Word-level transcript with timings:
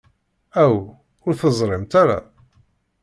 Aw, 0.63 0.77
ur 1.25 1.33
teẓrimt 1.35 1.93
ara? 2.01 2.19